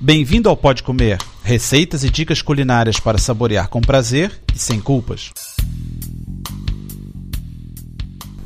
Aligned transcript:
Bem-vindo 0.00 0.48
ao 0.48 0.56
Pode 0.56 0.84
Comer, 0.84 1.18
receitas 1.42 2.04
e 2.04 2.08
dicas 2.08 2.40
culinárias 2.40 3.00
para 3.00 3.18
saborear 3.18 3.68
com 3.68 3.80
prazer 3.80 4.30
e 4.54 4.56
sem 4.56 4.80
culpas. 4.80 5.32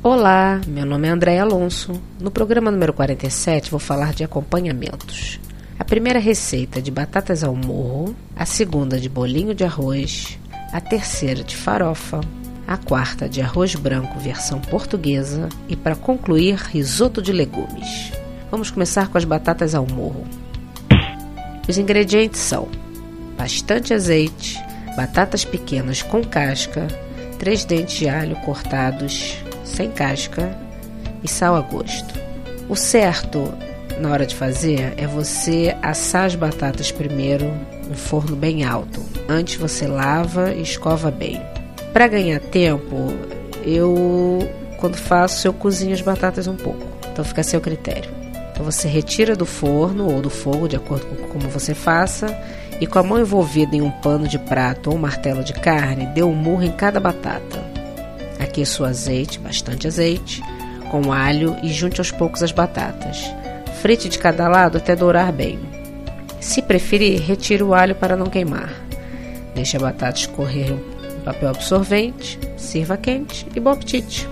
Olá, 0.03 0.63
meu 0.67 0.87
nome 0.87 1.09
é 1.09 1.11
André 1.11 1.39
Alonso. 1.39 1.93
No 2.19 2.31
programa 2.31 2.71
número 2.71 2.95
47 2.95 3.71
vou 3.71 3.79
falar 3.79 4.15
de 4.15 4.25
acompanhamentos. 4.25 5.39
A 5.79 5.85
primeira 5.85 6.19
receita 6.19 6.81
de 6.81 6.91
batatas 6.91 7.45
ao 7.45 7.55
morro, 7.55 8.17
a 8.35 8.47
segunda 8.47 8.99
de 8.99 9.11
bolinho 9.11 9.55
de 9.55 9.63
arroz, 9.63 10.39
a 10.73 10.81
terceira 10.81 11.45
de 11.45 11.55
farofa, 11.55 12.23
a 12.67 12.79
quarta 12.79 13.29
de 13.29 13.43
arroz 13.43 13.75
branco 13.75 14.19
versão 14.19 14.59
portuguesa 14.59 15.51
e 15.69 15.77
para 15.77 15.97
concluir 15.97 16.55
risoto 16.55 17.21
de 17.21 17.31
legumes. 17.31 18.11
Vamos 18.51 18.71
começar 18.71 19.09
com 19.09 19.19
as 19.19 19.25
batatas 19.27 19.75
ao 19.75 19.87
morro. 19.87 20.27
Os 21.69 21.79
ingredientes 21.79 22.41
são 22.41 22.69
bastante 23.37 23.95
azeite, 23.95 24.61
batatas 24.97 25.45
pequenas 25.45 26.03
com 26.03 26.23
casca, 26.23 26.87
três 27.39 27.65
dentes 27.65 27.99
de 27.99 28.09
alho 28.09 28.37
cortados 28.37 29.37
sem 29.65 29.91
casca 29.91 30.57
e 31.23 31.29
sal 31.29 31.57
a 31.57 31.61
gosto. 31.61 32.15
O 32.69 32.77
certo 32.77 33.53
na 34.01 34.11
hora 34.11 34.27
de 34.27 34.35
fazer 34.35 34.95
é 34.97 35.07
você 35.07 35.77
assar 35.83 36.25
as 36.25 36.35
batatas 36.35 36.91
primeiro 36.91 37.47
em 37.91 37.95
forno 37.95 38.35
bem 38.35 38.65
alto. 38.65 39.01
Antes 39.29 39.57
você 39.57 39.87
lava 39.87 40.53
e 40.53 40.63
escova 40.63 41.11
bem. 41.11 41.41
Para 41.93 42.09
ganhar 42.09 42.41
tempo, 42.41 43.13
eu 43.65 44.39
quando 44.79 44.97
faço 44.97 45.47
eu 45.47 45.53
cozinho 45.53 45.95
as 45.95 46.01
batatas 46.01 46.47
um 46.47 46.57
pouco. 46.57 46.85
Então 47.13 47.25
fica 47.25 47.43
a 47.43 47.45
seu 47.45 47.61
critério. 47.61 48.22
Então 48.63 48.71
você 48.71 48.87
retira 48.87 49.35
do 49.35 49.45
forno 49.45 50.09
ou 50.09 50.23
do 50.23 50.31
fogo, 50.31 50.69
de 50.69 50.77
acordo 50.77 51.05
com 51.05 51.27
como 51.31 51.49
você 51.49 51.75
faça, 51.75 52.29
e 52.81 52.87
com 52.87 52.97
a 52.97 53.03
mão 53.03 53.19
envolvida 53.19 53.75
em 53.75 53.83
um 53.83 53.91
pano 53.91 54.29
de 54.29 54.39
prato 54.39 54.89
ou 54.89 54.95
um 54.95 55.01
martelo 55.01 55.43
de 55.43 55.53
carne, 55.53 56.07
dê 56.07 56.23
um 56.23 56.33
murro 56.33 56.63
em 56.63 56.71
cada 56.71 57.01
batata. 57.01 57.61
Aqueça 58.39 58.85
o 58.85 58.87
azeite, 58.87 59.41
bastante 59.41 59.89
azeite, 59.89 60.41
com 60.93 61.13
alho 61.13 61.57
e 61.61 61.73
junte 61.73 62.01
aos 62.01 62.13
poucos 62.13 62.41
as 62.41 62.53
batatas. 62.53 63.29
Frite 63.81 64.09
de 64.09 64.21
cada 64.21 64.47
lado 64.47 64.79
até 64.79 64.95
dourar 64.95 65.33
bem. 65.33 65.59
Se 66.39 66.63
preferir, 66.63 67.21
retire 67.21 67.65
o 67.65 67.75
alho 67.75 67.97
para 67.97 68.17
não 68.17 68.27
queimar. 68.27 68.73
Deixe 69.57 69.77
a 69.77 69.81
batata 69.81 70.21
escorrer 70.21 70.73
papel 71.25 71.49
absorvente, 71.49 72.39
sirva 72.57 72.97
quente 72.97 73.45
e 73.57 73.59
bom 73.59 73.71
apetite. 73.71 74.29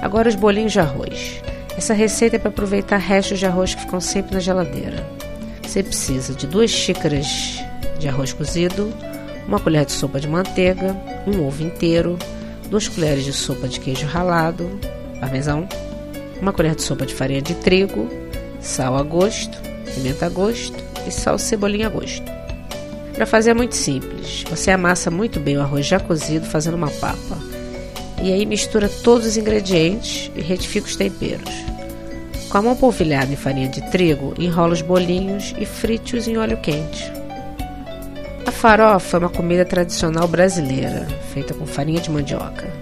Agora 0.00 0.30
os 0.30 0.34
bolinhos 0.34 0.72
de 0.72 0.80
arroz. 0.80 1.42
Essa 1.76 1.94
receita 1.94 2.36
é 2.36 2.38
para 2.38 2.50
aproveitar 2.50 2.98
restos 2.98 3.38
de 3.38 3.46
arroz 3.46 3.74
que 3.74 3.82
ficam 3.82 4.00
sempre 4.00 4.34
na 4.34 4.40
geladeira. 4.40 5.06
Você 5.62 5.82
precisa 5.82 6.34
de 6.34 6.46
duas 6.46 6.70
xícaras 6.70 7.26
de 7.98 8.08
arroz 8.08 8.32
cozido, 8.32 8.92
uma 9.46 9.58
colher 9.58 9.84
de 9.84 9.92
sopa 9.92 10.20
de 10.20 10.28
manteiga, 10.28 10.94
um 11.26 11.46
ovo 11.46 11.62
inteiro, 11.62 12.18
duas 12.68 12.88
colheres 12.88 13.24
de 13.24 13.32
sopa 13.32 13.66
de 13.68 13.80
queijo 13.80 14.06
ralado, 14.06 14.68
parmesão, 15.18 15.66
uma 16.40 16.52
colher 16.52 16.74
de 16.74 16.82
sopa 16.82 17.06
de 17.06 17.14
farinha 17.14 17.40
de 17.40 17.54
trigo, 17.54 18.08
sal 18.60 18.96
a 18.96 19.02
gosto, 19.02 19.58
pimenta 19.94 20.26
a 20.26 20.28
gosto 20.28 20.76
e 21.06 21.10
sal 21.10 21.38
cebolinha 21.38 21.86
a 21.86 21.90
gosto. 21.90 22.30
Para 23.14 23.26
fazer 23.26 23.50
é 23.50 23.54
muito 23.54 23.76
simples. 23.76 24.44
Você 24.48 24.70
amassa 24.70 25.10
muito 25.10 25.38
bem 25.38 25.56
o 25.56 25.60
arroz 25.60 25.86
já 25.86 26.00
cozido 26.00 26.46
fazendo 26.46 26.74
uma 26.74 26.90
papa. 26.90 27.51
E 28.22 28.32
aí 28.32 28.46
mistura 28.46 28.88
todos 28.88 29.26
os 29.26 29.36
ingredientes 29.36 30.30
e 30.36 30.40
retifica 30.40 30.86
os 30.86 30.94
temperos. 30.94 31.52
Com 32.48 32.58
a 32.58 32.62
mão 32.62 32.76
polvilhada 32.76 33.32
em 33.32 33.36
farinha 33.36 33.68
de 33.68 33.82
trigo, 33.90 34.32
enrola 34.38 34.72
os 34.72 34.80
bolinhos 34.80 35.54
e 35.58 35.66
frite-os 35.66 36.28
em 36.28 36.36
óleo 36.36 36.56
quente. 36.58 37.12
A 38.46 38.52
farofa 38.52 39.16
é 39.16 39.20
uma 39.20 39.28
comida 39.28 39.64
tradicional 39.64 40.28
brasileira, 40.28 41.08
feita 41.32 41.52
com 41.52 41.66
farinha 41.66 42.00
de 42.00 42.10
mandioca. 42.10 42.72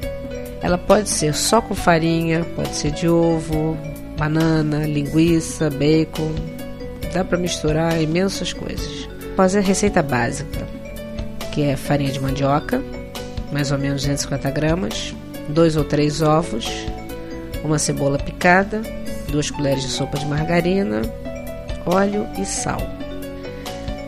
Ela 0.61 0.77
pode 0.77 1.09
ser 1.09 1.34
só 1.34 1.61
com 1.62 1.75
farinha, 1.75 2.45
pode 2.55 2.75
ser 2.75 2.91
de 2.91 3.09
ovo, 3.09 3.79
banana, 4.19 4.87
linguiça, 4.87 5.71
bacon. 5.71 6.34
Dá 7.15 7.25
para 7.25 7.39
misturar 7.39 8.00
imensas 8.00 8.53
coisas 8.53 9.09
fazer 9.41 9.61
a 9.61 9.62
receita 9.62 10.03
básica, 10.03 10.67
que 11.50 11.62
é 11.62 11.75
farinha 11.75 12.12
de 12.12 12.21
mandioca, 12.21 12.83
mais 13.50 13.73
ou 13.73 13.79
menos 13.79 14.03
250 14.03 14.50
gramas, 14.50 15.15
dois 15.50 15.77
ou 15.77 15.84
três 15.84 16.22
ovos, 16.22 16.66
uma 17.65 17.78
cebola 17.78 18.19
picada, 18.19 18.83
duas 19.28 19.50
colheres 19.50 19.83
de 19.83 19.88
sopa 19.88 20.19
de 20.19 20.27
margarina, 20.27 21.03
óleo 21.87 22.27
e 22.41 22.44
sal. 22.44 22.81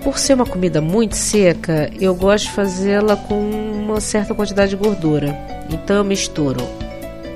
Por 0.03 0.19
ser 0.19 0.35
uma 0.35 0.47
comida 0.47 0.81
muito 0.81 1.15
seca, 1.15 1.91
eu 2.01 2.15
gosto 2.15 2.47
de 2.47 2.53
fazê-la 2.53 3.17
com 3.17 3.39
uma 3.39 4.01
certa 4.01 4.35
quantidade 4.35 4.71
de 4.71 4.77
gordura. 4.77 5.37
Então 5.71 5.97
eu 5.97 6.05
misturo 6.05 6.61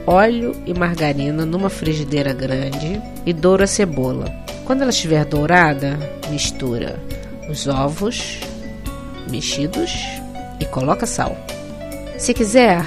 óleo 0.06 0.54
e 0.64 0.72
margarina 0.72 1.44
numa 1.44 1.68
frigideira 1.68 2.32
grande 2.32 3.00
e 3.24 3.32
douro 3.32 3.64
a 3.64 3.66
cebola. 3.66 4.26
Quando 4.64 4.82
ela 4.82 4.90
estiver 4.90 5.24
dourada, 5.24 5.98
mistura 6.30 6.98
os 7.48 7.66
ovos 7.66 8.40
mexidos 9.30 9.92
e 10.60 10.64
coloca 10.64 11.06
sal. 11.06 11.36
Se 12.18 12.32
quiser, 12.32 12.84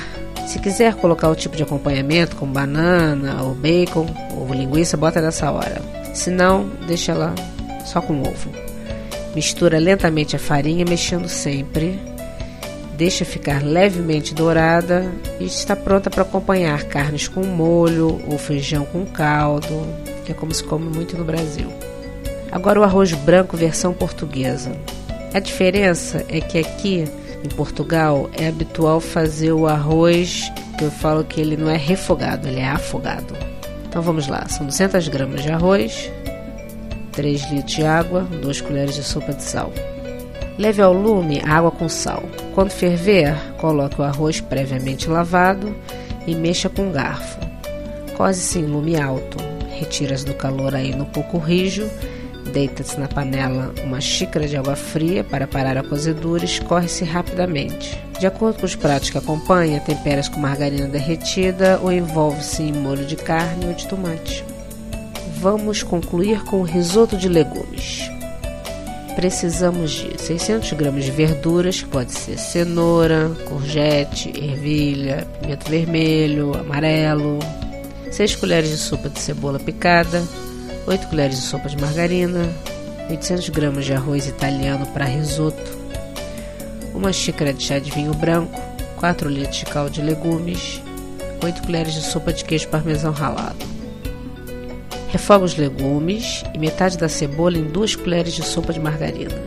se 0.50 0.58
quiser 0.58 0.96
colocar 0.96 1.30
o 1.30 1.36
tipo 1.36 1.56
de 1.56 1.62
acompanhamento 1.62 2.36
como 2.36 2.52
banana 2.52 3.44
ou 3.44 3.54
bacon 3.54 4.08
ou 4.36 4.52
linguiça, 4.52 4.98
bota 4.98 5.22
nessa 5.22 5.52
hora. 5.52 5.80
Se 6.12 6.32
não, 6.32 6.68
deixa 6.88 7.12
ela 7.12 7.36
só 7.86 8.02
com 8.02 8.20
ovo. 8.22 8.50
Mistura 9.36 9.78
lentamente 9.78 10.36
a 10.36 10.40
farinha, 10.40 10.84
mexendo 10.90 11.30
sempre. 11.30 12.00
Deixa 12.98 13.24
ficar 13.24 13.62
levemente 13.64 14.34
dourada 14.34 15.06
e 15.40 15.46
está 15.46 15.76
pronta 15.76 16.10
para 16.10 16.24
acompanhar 16.24 16.84
carnes 16.86 17.28
com 17.28 17.44
molho 17.44 18.20
ou 18.28 18.40
feijão 18.40 18.86
com 18.86 19.06
caldo, 19.06 19.86
que 20.26 20.31
é 20.31 20.36
como 20.36 20.52
se 20.52 20.64
come 20.64 20.86
muito 20.86 21.16
no 21.16 21.24
Brasil. 21.24 21.72
Agora 22.52 22.80
o 22.80 22.84
arroz 22.84 23.14
branco 23.14 23.56
versão 23.56 23.94
portuguesa. 23.94 24.72
A 25.31 25.40
diferença 25.40 26.26
é 26.28 26.42
que 26.42 26.58
aqui 26.58 27.06
em 27.44 27.50
Portugal 27.50 28.29
é 28.33 28.47
habitual 28.47 29.00
fazer 29.00 29.51
o 29.51 29.67
arroz, 29.67 30.51
que 30.77 30.83
eu 30.83 30.91
falo 30.91 31.23
que 31.23 31.39
ele 31.39 31.55
não 31.55 31.69
é 31.69 31.77
refogado, 31.77 32.47
ele 32.47 32.59
é 32.59 32.67
afogado. 32.67 33.33
Então 33.88 34.01
vamos 34.01 34.27
lá, 34.27 34.47
são 34.47 34.66
200 34.66 35.07
gramas 35.07 35.44
de 35.44 35.51
arroz, 35.51 36.11
3 37.13 37.51
litros 37.51 37.75
de 37.75 37.85
água, 37.85 38.22
2 38.22 38.61
colheres 38.61 38.95
de 38.95 39.03
sopa 39.03 39.33
de 39.33 39.44
sal. 39.44 39.72
Leve 40.57 40.81
ao 40.81 40.94
lume 40.94 41.41
a 41.45 41.53
água 41.53 41.72
com 41.72 41.88
sal. 41.88 42.23
Quando 42.53 42.72
ferver, 42.72 43.33
coloque 43.57 44.01
o 44.01 44.03
arroz 44.03 44.41
previamente 44.41 45.09
lavado 45.09 45.73
e 46.27 46.35
mexa 46.35 46.67
com 46.67 46.91
garfo. 46.91 47.39
Coze-se 48.17 48.59
em 48.59 48.66
lume 48.66 49.00
alto. 49.00 49.38
Retira-se 49.69 50.25
do 50.25 50.33
calor 50.33 50.75
aí 50.75 50.94
no 50.94 51.06
pouco 51.06 51.38
rijo 51.38 51.89
Deita-se 52.51 53.00
na 53.00 53.07
panela 53.07 53.73
uma 53.83 54.01
xícara 54.01 54.47
de 54.47 54.57
água 54.57 54.75
fria 54.75 55.23
para 55.23 55.47
parar 55.47 55.77
a 55.77 55.83
cozedura 55.83 56.44
e 56.44 56.45
escorre-se 56.45 57.03
rapidamente. 57.03 58.01
De 58.19 58.25
acordo 58.27 58.59
com 58.59 58.66
os 58.66 58.75
pratos 58.75 59.09
que 59.09 59.17
acompanha, 59.17 59.79
tempera-se 59.79 60.29
com 60.29 60.39
margarina 60.39 60.88
derretida 60.88 61.79
ou 61.81 61.91
envolve-se 61.91 62.63
em 62.63 62.73
molho 62.73 63.05
de 63.05 63.16
carne 63.16 63.67
ou 63.67 63.73
de 63.73 63.88
tomate. 63.88 64.44
Vamos 65.39 65.83
concluir 65.83 66.44
com 66.44 66.61
o 66.61 66.63
risoto 66.63 67.16
de 67.16 67.29
legumes. 67.29 68.09
Precisamos 69.16 69.91
de 69.91 70.21
600 70.21 70.73
gramas 70.73 71.06
de 71.06 71.11
verduras, 71.11 71.81
que 71.81 71.89
pode 71.89 72.11
ser 72.13 72.38
cenoura, 72.38 73.31
courgette, 73.47 74.29
ervilha, 74.29 75.27
pimento 75.41 75.69
vermelho, 75.69 76.57
amarelo, 76.57 77.39
6 78.11 78.35
colheres 78.35 78.69
de 78.69 78.77
sopa 78.77 79.09
de 79.09 79.19
cebola 79.19 79.59
picada, 79.59 80.23
8 80.89 81.07
colheres 81.07 81.35
de 81.35 81.44
sopa 81.44 81.69
de 81.69 81.77
margarina, 81.77 82.50
800 83.11 83.50
gramas 83.50 83.86
de 83.86 83.94
arroz 83.94 84.25
italiano 84.25 84.88
para 84.88 85.06
risoto, 85.06 85.77
uma 86.95 87.13
xícara 87.13 87.53
de 87.53 87.62
chá 87.62 87.77
de 87.77 87.91
vinho 87.91 88.12
branco, 88.15 88.59
4 88.95 89.30
litros 89.30 89.59
de 89.59 89.65
caldo 89.65 89.91
de 89.91 90.01
legumes, 90.01 90.81
8 91.44 91.62
colheres 91.62 91.94
de 91.94 92.01
sopa 92.01 92.33
de 92.33 92.44
queijo 92.44 92.69
parmesão 92.69 93.12
ralado. 93.12 93.63
Refoga 95.09 95.45
os 95.45 95.56
legumes 95.56 96.44
e 96.56 96.57
metade 96.57 96.97
da 96.97 97.07
cebola 97.07 97.59
em 97.59 97.65
2 97.65 97.95
colheres 97.95 98.33
de 98.33 98.42
sopa 98.42 98.74
de 98.74 98.80
margarina. 98.80 99.38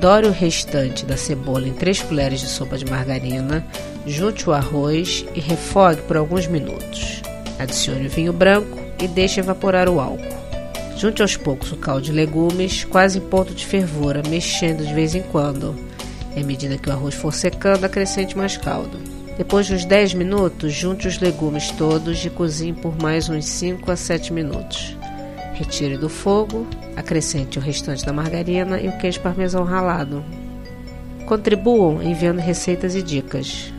Dore 0.00 0.28
o 0.28 0.32
restante 0.32 1.04
da 1.04 1.18
cebola 1.18 1.68
em 1.68 1.74
3 1.74 2.00
colheres 2.04 2.40
de 2.40 2.48
sopa 2.48 2.78
de 2.78 2.86
margarina, 2.86 3.62
junte 4.06 4.48
o 4.48 4.52
arroz 4.54 5.26
e 5.34 5.40
refogue 5.40 6.00
por 6.02 6.16
alguns 6.16 6.46
minutos. 6.46 7.20
Adicione 7.58 8.06
o 8.06 8.10
vinho 8.10 8.32
branco 8.32 8.78
e 8.98 9.06
deixe 9.06 9.40
evaporar 9.40 9.90
o 9.90 10.00
álcool. 10.00 10.35
Junte 10.96 11.20
aos 11.20 11.36
poucos 11.36 11.72
o 11.72 11.76
caldo 11.76 12.00
de 12.00 12.12
legumes, 12.12 12.84
quase 12.84 13.18
em 13.18 13.20
ponto 13.20 13.52
de 13.52 13.66
fervura, 13.66 14.22
mexendo 14.30 14.84
de 14.84 14.94
vez 14.94 15.14
em 15.14 15.20
quando. 15.20 15.76
À 16.34 16.42
medida 16.42 16.78
que 16.78 16.88
o 16.88 16.92
arroz 16.92 17.14
for 17.14 17.34
secando, 17.34 17.84
acrescente 17.84 18.36
mais 18.36 18.56
caldo. 18.56 18.98
Depois 19.36 19.66
de 19.66 19.74
uns 19.74 19.84
10 19.84 20.14
minutos, 20.14 20.72
junte 20.72 21.06
os 21.06 21.18
legumes 21.20 21.70
todos 21.72 22.24
e 22.24 22.30
cozinhe 22.30 22.72
por 22.72 22.96
mais 22.96 23.28
uns 23.28 23.44
5 23.44 23.90
a 23.90 23.96
7 23.96 24.32
minutos. 24.32 24.96
Retire 25.52 25.98
do 25.98 26.08
fogo, 26.08 26.66
acrescente 26.96 27.58
o 27.58 27.62
restante 27.62 28.04
da 28.04 28.12
margarina 28.12 28.80
e 28.80 28.88
o 28.88 28.96
queijo 28.96 29.20
parmesão 29.20 29.64
ralado. 29.64 30.24
Contribuam 31.26 32.02
enviando 32.02 32.38
receitas 32.38 32.94
e 32.94 33.02
dicas. 33.02 33.70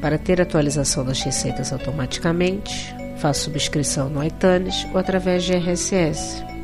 Para 0.00 0.16
ter 0.16 0.40
atualização 0.40 1.04
das 1.04 1.20
receitas 1.22 1.72
automaticamente, 1.72 2.94
faça 3.16 3.40
subscrição 3.40 4.08
no 4.08 4.22
iTunes 4.22 4.86
ou 4.92 4.98
através 4.98 5.42
de 5.42 5.54
RSS. 5.54 6.51